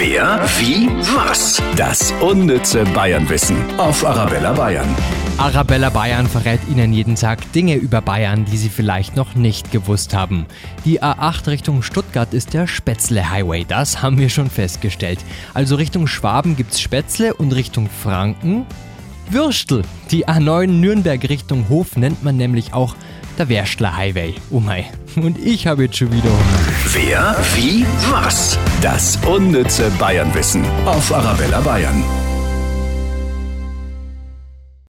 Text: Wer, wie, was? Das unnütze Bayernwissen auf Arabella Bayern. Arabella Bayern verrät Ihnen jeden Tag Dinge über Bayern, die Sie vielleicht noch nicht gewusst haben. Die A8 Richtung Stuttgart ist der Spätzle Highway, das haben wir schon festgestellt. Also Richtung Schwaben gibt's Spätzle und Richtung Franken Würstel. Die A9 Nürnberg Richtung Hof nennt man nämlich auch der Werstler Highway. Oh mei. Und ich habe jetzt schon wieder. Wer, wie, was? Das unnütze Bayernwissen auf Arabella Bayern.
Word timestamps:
Wer, 0.00 0.40
wie, 0.60 0.88
was? 1.16 1.60
Das 1.74 2.12
unnütze 2.20 2.84
Bayernwissen 2.84 3.56
auf 3.80 4.06
Arabella 4.06 4.52
Bayern. 4.52 4.86
Arabella 5.38 5.90
Bayern 5.90 6.28
verrät 6.28 6.60
Ihnen 6.70 6.92
jeden 6.92 7.16
Tag 7.16 7.50
Dinge 7.50 7.74
über 7.74 8.00
Bayern, 8.00 8.44
die 8.44 8.56
Sie 8.58 8.68
vielleicht 8.68 9.16
noch 9.16 9.34
nicht 9.34 9.72
gewusst 9.72 10.14
haben. 10.14 10.46
Die 10.84 11.02
A8 11.02 11.48
Richtung 11.48 11.82
Stuttgart 11.82 12.32
ist 12.32 12.54
der 12.54 12.68
Spätzle 12.68 13.28
Highway, 13.28 13.64
das 13.66 14.00
haben 14.00 14.18
wir 14.18 14.28
schon 14.28 14.50
festgestellt. 14.50 15.18
Also 15.52 15.74
Richtung 15.74 16.06
Schwaben 16.06 16.54
gibt's 16.54 16.80
Spätzle 16.80 17.34
und 17.34 17.52
Richtung 17.52 17.90
Franken 17.90 18.66
Würstel. 19.30 19.82
Die 20.12 20.28
A9 20.28 20.68
Nürnberg 20.68 21.28
Richtung 21.28 21.68
Hof 21.68 21.96
nennt 21.96 22.22
man 22.22 22.36
nämlich 22.36 22.72
auch 22.72 22.94
der 23.38 23.48
Werstler 23.48 23.96
Highway. 23.96 24.34
Oh 24.50 24.60
mei. 24.60 24.90
Und 25.16 25.38
ich 25.38 25.66
habe 25.66 25.84
jetzt 25.84 25.96
schon 25.96 26.12
wieder. 26.12 26.30
Wer, 26.92 27.36
wie, 27.54 27.86
was? 28.10 28.58
Das 28.82 29.16
unnütze 29.26 29.90
Bayernwissen 29.98 30.64
auf 30.86 31.12
Arabella 31.12 31.60
Bayern. 31.60 32.02